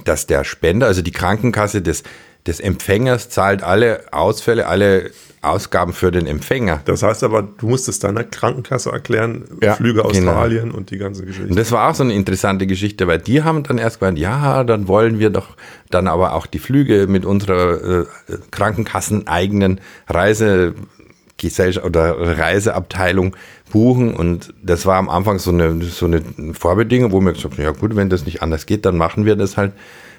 dass 0.03 0.27
der 0.27 0.43
Spender, 0.43 0.87
also 0.87 1.01
die 1.01 1.11
Krankenkasse 1.11 1.81
des, 1.81 2.03
des 2.47 2.59
Empfängers 2.59 3.29
zahlt 3.29 3.61
alle 3.61 4.05
Ausfälle, 4.11 4.67
alle 4.67 5.11
Ausgaben 5.41 5.93
für 5.93 6.11
den 6.11 6.25
Empfänger. 6.25 6.81
Das 6.85 7.03
heißt 7.03 7.23
aber, 7.23 7.43
du 7.43 7.67
musstest 7.67 8.03
deiner 8.03 8.23
Krankenkasse 8.23 8.89
erklären, 8.91 9.45
Ja, 9.61 9.75
Flüge 9.75 10.01
genau. 10.01 10.09
Australien 10.09 10.71
und 10.71 10.89
die 10.89 10.97
ganze 10.97 11.25
Geschichte. 11.25 11.49
Und 11.49 11.57
das 11.57 11.71
war 11.71 11.89
auch 11.89 11.95
so 11.95 12.03
eine 12.03 12.13
interessante 12.13 12.65
Geschichte, 12.65 13.07
weil 13.07 13.19
die 13.19 13.43
haben 13.43 13.63
dann 13.63 13.77
erst 13.77 13.99
gesagt, 13.99 14.17
ja, 14.17 14.63
dann 14.63 14.87
wollen 14.87 15.19
wir 15.19 15.29
doch 15.29 15.55
dann 15.89 16.07
aber 16.07 16.33
auch 16.33 16.47
die 16.47 16.59
Flüge 16.59 17.07
mit 17.07 17.25
unserer 17.25 18.01
äh, 18.01 18.05
Krankenkassen 18.51 19.27
eigenen 19.27 19.79
Reisegesellschaft 20.07 21.85
oder 21.85 22.37
Reiseabteilung 22.39 23.35
buchen. 23.71 24.15
Und 24.15 24.53
das 24.63 24.85
war 24.85 24.97
am 24.97 25.09
Anfang 25.09 25.37
so 25.37 25.51
eine, 25.51 25.81
so 25.83 26.07
eine 26.07 26.21
Vorbedingung, 26.53 27.11
wo 27.11 27.21
wir 27.21 27.33
gesagt 27.33 27.53
haben, 27.53 27.63
ja 27.63 27.71
gut, 27.71 27.95
wenn 27.95 28.09
das 28.09 28.25
nicht 28.25 28.41
anders 28.41 28.65
geht, 28.65 28.85
dann 28.85 28.97
machen 28.97 29.25
wir 29.25 29.35
das 29.35 29.55
halt. 29.55 29.73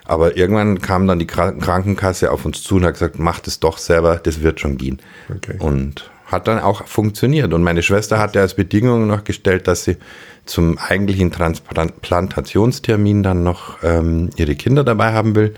Aber 0.09 0.37
irgendwann 0.37 0.81
kam 0.81 1.07
dann 1.07 1.21
die 1.21 1.27
Kra- 1.29 1.57
Krankenkasse 1.61 2.33
auf 2.33 2.45
uns 2.45 2.63
zu 2.63 2.77
und 2.77 2.85
hat 2.85 2.95
gesagt, 2.95 3.19
macht 3.19 3.47
es 3.47 3.61
doch 3.61 3.79
selber, 3.79 4.17
das 4.17 4.43
wird 4.43 4.59
schon 4.59 4.79
gehen. 4.79 4.99
Okay. 5.29 5.57
Und 5.59 6.11
hat 6.27 6.49
dann 6.49 6.59
auch 6.59 6.87
funktioniert. 6.87 7.53
Und 7.55 7.63
meine 7.63 7.83
Schwester 7.83 8.19
hatte 8.19 8.41
als 8.41 8.55
Bedingung 8.55 9.07
noch 9.07 9.25
gestellt, 9.25 9.69
dass 9.69 9.85
sie 9.85 9.97
zum 10.47 10.79
eigentlichen 10.79 11.31
Transplantationstermin 11.31 13.23
dann 13.23 13.43
noch 13.43 13.79
ähm, 13.83 14.31
ihre 14.37 14.55
Kinder 14.57 14.83
dabei 14.83 15.13
haben 15.13 15.35
will. 15.35 15.55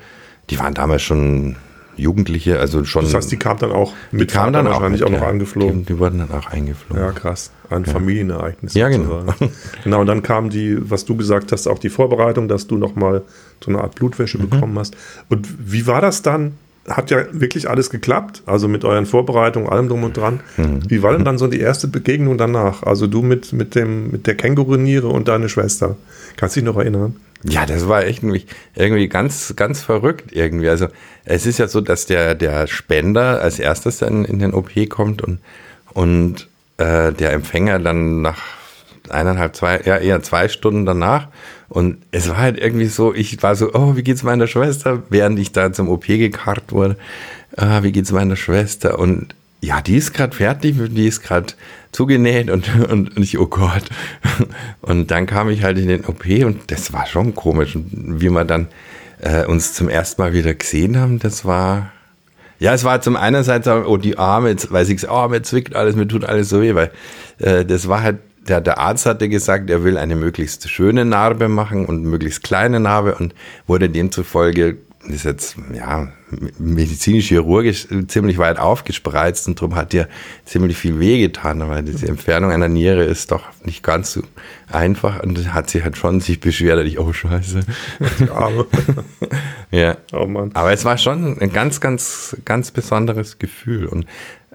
Die 0.50 0.58
waren 0.58 0.74
damals 0.74 1.02
schon 1.02 1.56
Jugendliche, 1.96 2.58
also 2.58 2.84
schon. 2.84 3.04
das 3.04 3.14
heißt, 3.14 3.30
die 3.30 3.36
kam 3.36 3.58
dann 3.58 3.72
auch 3.72 3.92
die 4.12 4.16
mit 4.16 4.30
kamen 4.30 4.54
Vater 4.54 4.64
dann 4.64 4.66
auch, 4.66 4.80
wahrscheinlich 4.80 5.00
mit, 5.00 5.08
auch 5.08 5.12
noch 5.12 5.22
ja. 5.22 5.28
angeflogen. 5.28 5.80
Die, 5.80 5.92
die 5.92 5.98
wurden 5.98 6.18
dann 6.18 6.30
auch 6.30 6.46
eingeflogen. 6.46 7.02
Ja, 7.02 7.12
krass. 7.12 7.50
Ein 7.68 7.84
Familienereignis. 7.84 8.74
Ja, 8.74 8.88
genau. 8.88 9.20
sozusagen. 9.20 9.52
genau, 9.84 10.00
und 10.00 10.06
dann 10.06 10.22
kam 10.22 10.50
die, 10.50 10.78
was 10.90 11.04
du 11.04 11.16
gesagt 11.16 11.52
hast, 11.52 11.66
auch 11.68 11.78
die 11.78 11.90
Vorbereitung, 11.90 12.48
dass 12.48 12.66
du 12.66 12.76
nochmal 12.76 13.22
so 13.62 13.70
eine 13.70 13.80
Art 13.80 13.94
Blutwäsche 13.94 14.38
Mhm. 14.38 14.48
bekommen 14.48 14.78
hast. 14.78 14.96
Und 15.28 15.48
wie 15.58 15.86
war 15.86 16.00
das 16.00 16.22
dann? 16.22 16.54
Hat 16.88 17.10
ja 17.10 17.18
wirklich 17.32 17.68
alles 17.68 17.90
geklappt, 17.90 18.42
also 18.46 18.66
mit 18.66 18.84
euren 18.84 19.04
Vorbereitungen, 19.04 19.68
allem 19.68 19.88
drum 19.88 20.02
und 20.02 20.16
dran. 20.16 20.40
Mhm. 20.56 20.80
Wie 20.88 21.02
war 21.02 21.12
denn 21.12 21.24
dann 21.26 21.36
so 21.36 21.46
die 21.46 21.60
erste 21.60 21.86
Begegnung 21.88 22.38
danach? 22.38 22.82
Also 22.82 23.06
du 23.06 23.20
mit, 23.22 23.52
mit, 23.52 23.74
dem, 23.74 24.10
mit 24.10 24.26
der 24.26 24.34
Känguruniere 24.34 25.06
und 25.08 25.28
deine 25.28 25.48
Schwester. 25.50 25.96
Kannst 26.36 26.56
du 26.56 26.60
dich 26.60 26.66
noch 26.66 26.78
erinnern? 26.78 27.16
Ja, 27.42 27.64
das 27.64 27.88
war 27.88 28.04
echt 28.04 28.22
irgendwie, 28.22 28.44
irgendwie 28.74 29.08
ganz, 29.08 29.54
ganz 29.56 29.80
verrückt 29.80 30.32
irgendwie. 30.32 30.68
Also 30.68 30.88
es 31.24 31.46
ist 31.46 31.58
ja 31.58 31.68
so, 31.68 31.80
dass 31.80 32.06
der, 32.06 32.34
der 32.34 32.66
Spender 32.66 33.40
als 33.40 33.58
erstes 33.58 33.98
dann 33.98 34.24
in 34.24 34.38
den 34.38 34.52
OP 34.52 34.70
kommt 34.90 35.22
und, 35.22 35.40
und 35.94 36.48
äh, 36.76 37.12
der 37.12 37.32
Empfänger 37.32 37.78
dann 37.78 38.20
nach 38.22 38.42
eineinhalb, 39.08 39.56
zwei, 39.56 39.80
ja 39.84 39.96
eher 39.96 40.22
zwei 40.22 40.48
Stunden 40.48 40.84
danach. 40.84 41.28
Und 41.68 41.98
es 42.10 42.28
war 42.28 42.36
halt 42.38 42.58
irgendwie 42.58 42.86
so, 42.86 43.14
ich 43.14 43.42
war 43.42 43.54
so, 43.54 43.72
oh, 43.72 43.96
wie 43.96 44.02
geht's 44.02 44.22
meiner 44.22 44.46
Schwester, 44.46 45.02
während 45.08 45.38
ich 45.38 45.52
da 45.52 45.72
zum 45.72 45.88
OP 45.88 46.06
gekarrt 46.06 46.72
wurde. 46.72 46.96
Ah, 47.56 47.82
wie 47.82 47.92
geht's 47.92 48.12
meiner 48.12 48.36
Schwester? 48.36 48.98
Und 48.98 49.34
ja, 49.60 49.80
die 49.80 49.96
ist 49.96 50.14
gerade 50.14 50.34
fertig, 50.34 50.76
die 50.78 51.06
ist 51.06 51.22
gerade 51.22 51.52
zugenäht 51.92 52.50
und, 52.50 52.68
und, 52.90 53.16
und 53.16 53.22
ich, 53.22 53.38
oh 53.38 53.46
Gott. 53.46 53.84
Und 54.80 55.10
dann 55.10 55.26
kam 55.26 55.50
ich 55.50 55.62
halt 55.62 55.78
in 55.78 55.88
den 55.88 56.04
OP 56.06 56.24
und 56.44 56.70
das 56.70 56.92
war 56.92 57.06
schon 57.06 57.34
komisch. 57.34 57.76
Und 57.76 58.20
wie 58.20 58.30
wir 58.30 58.44
dann 58.44 58.68
äh, 59.20 59.44
uns 59.44 59.74
zum 59.74 59.88
ersten 59.88 60.22
Mal 60.22 60.32
wieder 60.32 60.54
gesehen 60.54 60.98
haben, 60.98 61.18
das 61.18 61.44
war, 61.44 61.92
ja, 62.58 62.72
es 62.72 62.84
war 62.84 63.02
zum 63.02 63.16
einerseits, 63.16 63.68
oh, 63.68 63.96
die 63.98 64.16
Arme, 64.18 64.48
jetzt 64.48 64.72
weiß 64.72 64.88
ich, 64.88 65.08
oh, 65.10 65.28
mir 65.28 65.42
zwickt 65.42 65.74
alles, 65.74 65.94
mir 65.94 66.08
tut 66.08 66.24
alles 66.24 66.48
so 66.48 66.62
weh, 66.62 66.74
weil 66.74 66.90
äh, 67.38 67.64
das 67.64 67.88
war 67.88 68.02
halt, 68.02 68.18
der, 68.48 68.62
der 68.62 68.78
Arzt 68.78 69.04
hatte 69.04 69.28
gesagt, 69.28 69.68
er 69.68 69.84
will 69.84 69.98
eine 69.98 70.16
möglichst 70.16 70.68
schöne 70.70 71.04
Narbe 71.04 71.48
machen 71.48 71.84
und 71.84 72.04
möglichst 72.04 72.42
kleine 72.42 72.80
Narbe 72.80 73.14
und 73.16 73.34
wurde 73.66 73.90
demzufolge, 73.90 74.78
ist 75.08 75.24
jetzt, 75.24 75.56
ja, 75.72 76.08
medizinisch-chirurgisch 76.58 77.88
ziemlich 78.08 78.38
weit 78.38 78.58
aufgespreizt 78.58 79.48
und 79.48 79.60
darum 79.60 79.74
hat 79.74 79.92
dir 79.92 80.08
ziemlich 80.44 80.76
viel 80.76 81.00
wehgetan, 81.00 81.66
weil 81.68 81.82
diese 81.82 82.06
Entfernung 82.06 82.50
einer 82.50 82.68
Niere 82.68 83.04
ist 83.04 83.32
doch 83.32 83.44
nicht 83.64 83.82
ganz 83.82 84.12
so 84.12 84.22
einfach 84.70 85.22
und 85.22 85.52
hat 85.54 85.70
sie 85.70 85.82
halt 85.82 85.96
schon 85.96 86.20
sich 86.20 86.40
beschwert, 86.40 86.78
dass 86.78 86.86
ich, 86.86 86.98
oh 86.98 87.12
Scheiße. 87.12 87.60
Ja. 89.70 89.96
oh 90.12 90.26
Mann. 90.26 90.50
Aber 90.54 90.72
es 90.72 90.84
war 90.84 90.98
schon 90.98 91.38
ein 91.40 91.52
ganz, 91.52 91.80
ganz, 91.80 92.36
ganz 92.44 92.72
besonderes 92.72 93.38
Gefühl. 93.38 93.86
Und 93.86 94.04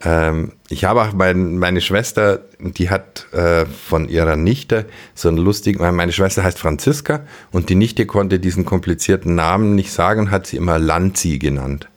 ähm, 0.03 0.51
ich 0.69 0.83
habe 0.83 1.01
auch 1.03 1.13
mein, 1.13 1.57
meine 1.57 1.79
Schwester, 1.81 2.41
die 2.59 2.89
hat 2.89 3.27
äh, 3.33 3.65
von 3.65 4.09
ihrer 4.09 4.35
Nichte 4.35 4.85
so 5.13 5.29
einen 5.29 5.37
lustigen, 5.37 5.79
meine- 5.95 6.11
Schwester 6.11 6.43
heißt 6.43 6.59
Franziska 6.59 7.21
und 7.51 7.69
die 7.69 7.75
Nichte 7.75 8.05
konnte 8.05 8.39
diesen 8.39 8.65
komplizierten 8.65 9.35
Namen 9.35 9.75
nicht 9.75 9.91
sagen 9.91 10.21
und 10.21 10.31
hat 10.31 10.47
sie 10.47 10.57
immer 10.57 10.79
Lanzi 10.79 11.37
genannt. 11.39 11.87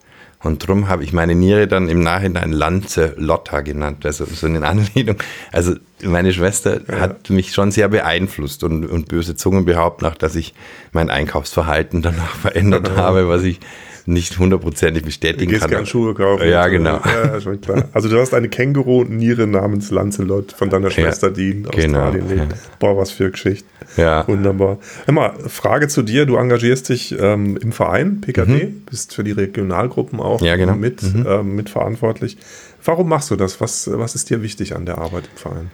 Und 0.41 0.65
drum 0.65 0.87
habe 0.87 1.03
ich 1.03 1.11
meine 1.11 1.35
Niere 1.35 1.67
dann 1.67 1.89
im 1.89 1.99
Nachhinein 1.99 2.53
Lanze 2.53 3.13
Lotta 3.17 3.59
genannt, 3.59 4.05
also 4.05 4.23
so 4.23 4.47
eine 4.47 4.65
Anlehnung. 4.65 5.17
Also 5.51 5.75
meine 6.01 6.31
Schwester 6.31 6.79
hat 6.89 7.29
mich 7.29 7.51
schon 7.53 7.71
sehr 7.71 7.89
beeinflusst 7.89 8.63
und, 8.63 8.85
und 8.85 9.09
böse 9.09 9.35
Zungen 9.35 9.65
behaupten 9.65 10.05
auch, 10.05 10.15
dass 10.15 10.35
ich 10.35 10.53
mein 10.93 11.09
Einkaufsverhalten 11.09 12.01
danach 12.01 12.35
verändert 12.37 12.91
habe, 12.95 13.27
was 13.27 13.43
ich 13.43 13.59
nicht 14.09 14.37
hundertprozentig 14.39 15.03
Du 15.03 15.07
bestätigen 15.07 15.49
gehst 15.51 15.61
kann. 15.61 15.69
gern 15.71 15.85
Schuhe 15.85 16.13
kaufen. 16.13 16.47
Ja, 16.49 16.67
genau. 16.67 16.99
Ja, 17.05 17.39
schon 17.39 17.61
klar. 17.61 17.85
Also 17.93 18.09
du 18.09 18.19
hast 18.19 18.33
eine 18.33 18.49
Känguru-Niere 18.49 19.47
namens 19.47 19.91
Lancelot 19.91 20.51
von 20.51 20.69
deiner 20.69 20.89
Schwester, 20.91 21.31
die 21.31 21.51
in 21.51 21.63
genau, 21.63 21.99
Australien 22.07 22.27
lebt. 22.29 22.51
ja. 22.51 22.57
Boah, 22.79 22.97
was 22.97 23.11
für 23.11 23.31
Geschichte. 23.31 23.65
Ja. 23.97 24.27
Wunderbar. 24.27 24.77
Mal, 25.09 25.33
Frage 25.47 25.87
zu 25.87 26.01
dir. 26.01 26.25
Du 26.25 26.35
engagierst 26.37 26.89
dich 26.89 27.15
ähm, 27.19 27.57
im 27.57 27.71
Verein 27.71 28.21
PKD, 28.21 28.65
bist 28.89 29.13
für 29.15 29.23
die 29.23 29.31
Regionalgruppen 29.31 30.19
auch 30.19 30.41
Mhm. 30.41 30.47
Ja, 30.47 30.55
genau. 30.55 30.75
mit, 30.75 31.01
ähm, 31.03 31.55
mitverantwortlich. 31.55 32.37
Warum 32.83 33.09
machst 33.09 33.29
du 33.31 33.35
das? 33.35 33.59
Was, 33.61 33.89
was 33.91 34.15
ist 34.15 34.29
dir 34.29 34.41
wichtig 34.41 34.75
an 34.75 34.85
der 34.85 34.97
Arbeit 34.99 35.25
im 35.31 35.37
Verein? 35.37 35.71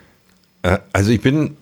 Äh, 0.63 0.77
Also 0.93 1.11
ich 1.11 1.21
bin, 1.21 1.55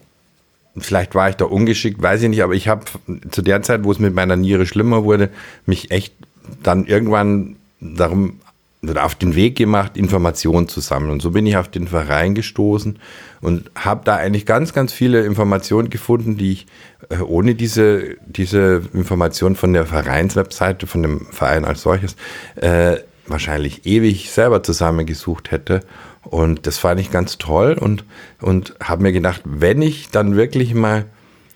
vielleicht 0.78 1.14
war 1.16 1.30
ich 1.30 1.36
da 1.36 1.46
ungeschickt, 1.46 2.02
weiß 2.02 2.22
ich 2.24 2.30
nicht, 2.30 2.44
aber 2.44 2.54
ich 2.54 2.68
habe 2.68 2.86
zu 3.30 3.42
der 3.42 3.62
Zeit, 3.62 3.84
wo 3.84 3.92
es 3.92 4.00
mit 4.00 4.14
meiner 4.16 4.36
Niere 4.36 4.66
schlimmer 4.66 5.04
wurde, 5.04 5.30
mich 5.66 5.92
echt 5.92 6.14
dann 6.62 6.86
irgendwann 6.86 7.56
darum 7.80 8.40
oder 8.84 9.06
auf 9.06 9.16
den 9.16 9.36
Weg 9.36 9.56
gemacht, 9.56 9.96
Informationen 9.96 10.68
zu 10.68 10.82
sammeln. 10.82 11.12
Und 11.12 11.22
so 11.22 11.32
bin 11.32 11.46
ich 11.46 11.56
auf 11.56 11.70
den 11.70 11.88
Verein 11.88 12.36
gestoßen 12.36 13.00
und 13.42 13.72
habe 13.76 14.02
da 14.04 14.18
eigentlich 14.18 14.46
ganz, 14.46 14.74
ganz 14.74 14.92
viele 14.92 15.24
Informationen 15.26 15.90
gefunden, 15.90 16.38
die 16.38 16.52
ich 16.52 16.68
äh, 17.10 17.20
ohne 17.20 17.56
diese, 17.56 18.16
diese 18.26 18.82
Information 18.94 19.56
von 19.56 19.74
der 19.74 19.86
Vereinswebseite, 19.86 20.86
von 20.86 21.02
dem 21.02 21.26
Verein 21.32 21.64
als 21.64 21.82
solches, 21.82 22.18
äh, 22.56 22.98
wahrscheinlich 23.26 23.86
ewig 23.86 24.32
selber 24.32 24.64
zusammengesucht 24.64 25.52
hätte. 25.52 25.82
Und 26.24 26.68
das 26.68 26.78
fand 26.78 27.00
ich 27.00 27.10
ganz 27.10 27.38
toll 27.38 27.78
und, 27.80 28.04
und 28.42 28.76
habe 28.82 29.04
mir 29.04 29.14
gedacht, 29.14 29.42
wenn 29.46 29.82
ich 29.82 30.10
dann 30.10 30.36
wirklich 30.36 30.74
mal, 30.74 31.06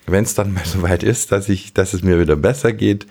wenn 0.06 0.24
es 0.24 0.34
dann 0.34 0.54
mal 0.54 0.62
so 0.64 0.80
weit 0.80 1.02
ist, 1.02 1.30
dass 1.30 1.50
ich, 1.50 1.74
dass 1.74 1.92
es 1.92 2.02
mir 2.02 2.18
wieder 2.18 2.36
besser 2.36 2.72
geht, 2.72 3.06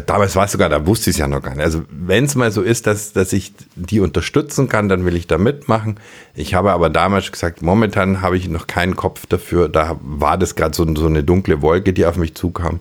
damals 0.00 0.36
war 0.36 0.46
es 0.46 0.52
sogar, 0.52 0.68
da 0.68 0.86
wusste 0.86 1.10
ich 1.10 1.16
es 1.16 1.18
ja 1.18 1.28
noch 1.28 1.42
gar 1.42 1.54
nicht. 1.54 1.64
Also 1.64 1.82
wenn 1.90 2.24
es 2.24 2.34
mal 2.34 2.50
so 2.50 2.62
ist, 2.62 2.86
dass, 2.86 3.12
dass 3.12 3.32
ich 3.32 3.52
die 3.76 4.00
unterstützen 4.00 4.68
kann, 4.68 4.88
dann 4.88 5.04
will 5.04 5.16
ich 5.16 5.26
da 5.26 5.36
mitmachen. 5.36 5.98
Ich 6.34 6.54
habe 6.54 6.72
aber 6.72 6.88
damals 6.88 7.30
gesagt, 7.30 7.60
momentan 7.62 8.22
habe 8.22 8.36
ich 8.36 8.48
noch 8.48 8.66
keinen 8.66 8.96
Kopf 8.96 9.26
dafür. 9.26 9.68
Da 9.68 9.98
war 10.00 10.38
das 10.38 10.54
gerade 10.54 10.74
so, 10.74 10.94
so 10.94 11.06
eine 11.06 11.24
dunkle 11.24 11.60
Wolke, 11.60 11.92
die 11.92 12.06
auf 12.06 12.16
mich 12.16 12.34
zukam. 12.34 12.80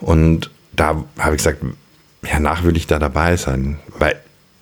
Und 0.00 0.50
da 0.72 1.04
habe 1.18 1.36
ich 1.36 1.38
gesagt, 1.38 1.62
hernach 2.24 2.64
will 2.64 2.76
ich 2.76 2.86
da 2.86 2.98
dabei 2.98 3.36
sein. 3.36 3.78
Weil 3.98 4.16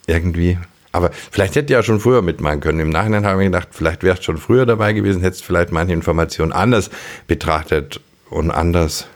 irgendwie, 0.07 0.59
aber 0.93 1.11
vielleicht 1.31 1.57
hätte 1.57 1.73
ich 1.73 1.77
ja 1.77 1.83
schon 1.83 2.01
früher 2.01 2.21
mitmachen 2.21 2.61
können. 2.61 2.81
Im 2.81 2.91
Nachhinein 2.91 3.25
habe 3.25 3.37
ich 3.37 3.49
mir 3.49 3.57
gedacht, 3.57 3.69
vielleicht 3.71 4.03
wärst 4.03 4.25
schon 4.25 4.37
früher 4.37 4.67
dabei 4.67 4.93
gewesen, 4.93 5.23
hättest 5.23 5.45
vielleicht 5.45 5.73
manche 5.73 5.95
Informationen 5.95 6.53
anders 6.53 6.91
betrachtet 7.27 8.01
und 8.29 8.51
anders 8.51 9.07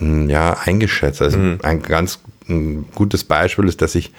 ja, 0.00 0.56
eingeschätzt. 0.64 1.22
Also 1.22 1.38
ein 1.62 1.82
ganz 1.82 2.20
mm, 2.46 2.82
gutes 2.94 3.24
Beispiel 3.24 3.66
ist, 3.68 3.82
dass 3.82 3.94
ich, 3.94 4.12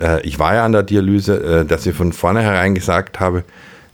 äh, 0.00 0.20
ich 0.22 0.38
war 0.38 0.54
ja 0.54 0.64
an 0.64 0.72
der 0.72 0.82
Dialyse, 0.82 1.60
äh, 1.60 1.64
dass 1.64 1.86
ich 1.86 1.94
von 1.94 2.12
vornherein 2.12 2.74
gesagt 2.74 3.20
habe, 3.20 3.44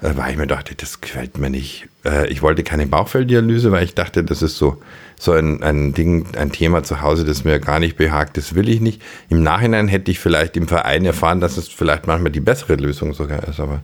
äh, 0.01 0.11
weil 0.17 0.33
ich 0.33 0.37
mir 0.37 0.47
dachte, 0.47 0.75
das 0.75 1.01
gefällt 1.01 1.39
mir 1.39 1.51
nicht. 1.51 1.89
Äh, 2.05 2.29
ich 2.29 2.43
wollte 2.43 2.63
keine 2.63 2.87
Bauchfelldialyse, 2.87 3.73
weil 3.73 3.85
ich 3.85 3.95
dachte, 3.95 4.25
das 4.25 4.43
ist 4.43 4.57
so, 4.59 4.83
so 5.19 5.33
ein, 5.33 5.63
ein 5.63 5.95
Ding, 5.95 6.27
ein 6.37 6.53
Thema 6.53 6.83
zu 6.83 7.01
Hause, 7.01 7.25
das 7.25 7.45
mir 7.45 7.61
gar 7.61 7.79
nicht 7.79 7.97
behagt, 7.97 8.37
das 8.37 8.55
will 8.55 8.69
ich 8.69 8.81
nicht. 8.81 9.01
Im 9.29 9.43
Nachhinein 9.43 9.89
hätte 9.89 10.11
ich 10.11 10.19
vielleicht 10.19 10.57
im 10.57 10.69
Verein 10.69 11.05
erfahren, 11.05 11.41
dass 11.41 11.57
es 11.57 11.69
vielleicht 11.69 12.07
manchmal 12.07 12.33
die 12.33 12.41
bessere 12.41 12.75
Lösung 12.75 13.15
sogar 13.15 13.47
ist, 13.49 13.61
aber 13.61 13.81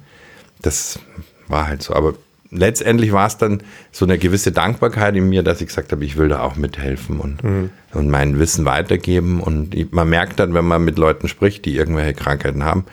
das 0.63 0.99
war 1.47 1.69
halt 1.69 1.83
so. 1.83 1.95
Aber 1.95 2.15
letztendlich 2.51 3.13
war 3.13 3.27
es 3.27 3.37
dann 3.37 3.63
so 3.93 4.05
eine 4.05 4.19
gewisse 4.19 4.53
Dankbarkeit 4.53 5.17
in 5.17 5.29
mir, 5.29 5.43
dass 5.43 5.61
ich 5.61 5.69
gesagt 5.69 5.93
habe, 5.93 6.05
ich 6.05 6.17
will 6.17 6.29
da 6.29 6.41
auch 6.41 6.57
mithelfen 6.57 7.21
und, 7.21 7.43
mhm. 7.45 7.71
und 7.93 8.09
mein 8.09 8.39
Wissen 8.39 8.65
weitergeben. 8.65 9.41
Und 9.41 9.93
man 9.93 10.09
merkt 10.09 10.41
dann, 10.41 10.55
wenn 10.55 10.65
man 10.65 10.85
mit 10.85 10.99
Leuten 10.99 11.29
spricht, 11.29 11.65
die 11.65 11.77
irgendwelche 11.77 12.15
Krankheiten 12.15 12.65
haben, 12.65 12.85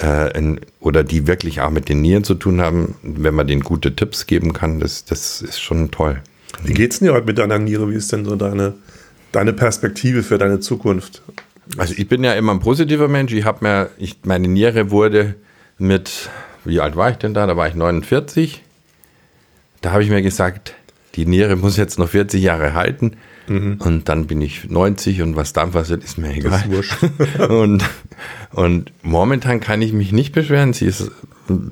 äh, 0.00 0.36
in, 0.36 0.60
oder 0.80 1.02
die 1.04 1.26
wirklich 1.26 1.60
auch 1.60 1.70
mit 1.70 1.88
den 1.88 2.00
Nieren 2.00 2.24
zu 2.24 2.34
tun 2.34 2.60
haben, 2.60 2.94
wenn 3.02 3.34
man 3.34 3.46
denen 3.46 3.62
gute 3.62 3.94
Tipps 3.96 4.26
geben 4.26 4.52
kann, 4.52 4.80
das, 4.80 5.04
das 5.04 5.42
ist 5.42 5.60
schon 5.60 5.90
toll. 5.90 6.20
Wie 6.62 6.74
geht's 6.74 6.98
denn 6.98 7.08
dir 7.08 7.14
heute 7.14 7.26
mit 7.26 7.38
deiner 7.38 7.58
Niere? 7.58 7.90
Wie 7.90 7.94
ist 7.94 8.12
denn 8.12 8.24
so 8.24 8.36
deine, 8.36 8.74
deine 9.32 9.52
Perspektive 9.52 10.22
für 10.22 10.38
deine 10.38 10.60
Zukunft? 10.60 11.22
Also 11.76 11.94
ich 11.96 12.08
bin 12.08 12.24
ja 12.24 12.34
immer 12.34 12.52
ein 12.52 12.60
positiver 12.60 13.08
Mensch. 13.08 13.32
Ich 13.32 13.44
habe 13.44 13.64
mir, 13.64 13.90
ich, 13.98 14.18
meine 14.24 14.48
Niere 14.48 14.90
wurde 14.90 15.36
mit, 15.78 16.28
wie 16.64 16.80
alt 16.80 16.96
war 16.96 17.10
ich 17.10 17.16
denn 17.16 17.32
da? 17.32 17.46
Da 17.46 17.56
war 17.56 17.68
ich 17.68 17.74
49 17.74 18.62
da 19.80 19.92
habe 19.92 20.02
ich 20.02 20.10
mir 20.10 20.22
gesagt, 20.22 20.74
die 21.14 21.26
Niere 21.26 21.56
muss 21.56 21.76
jetzt 21.76 21.98
noch 21.98 22.08
40 22.08 22.42
Jahre 22.42 22.74
halten. 22.74 23.16
Mhm. 23.48 23.78
Und 23.80 24.08
dann 24.08 24.26
bin 24.26 24.40
ich 24.40 24.70
90 24.70 25.22
und 25.22 25.36
was 25.36 25.52
dann 25.52 25.72
passiert, 25.72 26.04
ist 26.04 26.18
mir 26.18 26.32
egal. 26.32 26.62
Ist 26.72 26.96
und, 27.50 27.84
und 28.52 28.92
momentan 29.02 29.60
kann 29.60 29.82
ich 29.82 29.92
mich 29.92 30.12
nicht 30.12 30.32
beschweren. 30.32 30.72
Sie 30.72 30.86
ist 30.86 31.10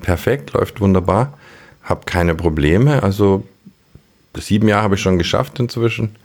perfekt, 0.01 0.53
läuft 0.53 0.81
wunderbar, 0.81 1.37
habe 1.83 2.01
keine 2.05 2.35
Probleme. 2.35 3.01
Also 3.01 3.47
sieben 4.37 4.67
Jahre 4.67 4.83
habe 4.83 4.95
ich 4.95 5.01
schon 5.01 5.17
geschafft 5.17 5.59
inzwischen. 5.59 6.15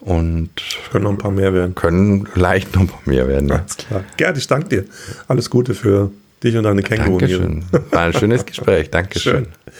Und 0.00 0.50
können 0.90 1.04
noch 1.04 1.10
ein 1.10 1.18
paar 1.18 1.30
mehr 1.30 1.54
werden. 1.54 1.74
Können 1.74 2.28
leicht 2.34 2.74
noch 2.74 2.82
ein 2.82 2.88
paar 2.88 3.00
mehr 3.04 3.26
werden. 3.26 3.48
Ja. 3.48 3.56
Alles 3.56 3.76
klar. 3.76 4.04
Gerd, 4.16 4.36
ich 4.36 4.46
danke 4.46 4.68
dir. 4.68 4.84
Alles 5.28 5.48
Gute 5.48 5.74
für 5.74 6.10
dich 6.42 6.56
und 6.56 6.64
deine 6.64 6.82
Känguru. 6.82 7.18
Dankeschön. 7.18 7.64
War 7.90 8.02
ein 8.02 8.12
schönes 8.12 8.44
Gespräch. 8.44 8.90
Dankeschön. 8.90 9.44
Schön. 9.44 9.74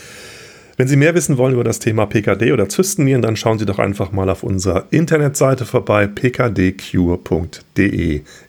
Wenn 0.77 0.89
Sie 0.89 0.97
mehr 0.97 1.15
wissen 1.15 1.39
wollen 1.39 1.55
über 1.55 1.63
das 1.63 1.79
Thema 1.79 2.07
PKD 2.07 2.53
oder 2.53 2.69
Zystennieren, 2.69 3.23
dann 3.23 3.37
schauen 3.37 3.61
Sie 3.61 3.67
doch 3.67 3.79
einfach 3.79 4.11
mal 4.11 4.29
auf 4.29 4.43
unserer 4.43 4.87
Internetseite 4.91 5.65
vorbei, 5.67 6.09
pkdcure.de. 6.09 7.53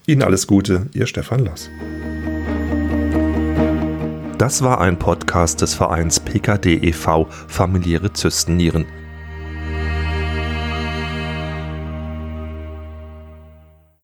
Ihnen 0.07 0.21
alles 0.23 0.47
Gute, 0.47 0.87
Ihr 0.93 1.05
Stefan 1.05 1.45
Loss. 1.45 1.69
Das 4.39 4.63
war 4.63 4.81
ein 4.81 4.97
Podcast 4.97 5.61
des 5.61 5.75
Vereins 5.75 6.19
PKD 6.19 6.77
e.V. 6.77 7.27
Familiäre 7.47 8.11
Zystennieren. 8.11 8.85